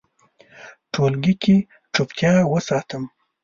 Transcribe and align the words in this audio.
ټولګي 0.93 1.33
کې 1.43 1.55
چوپتیا 1.93 2.33
وساتم. 2.51 3.03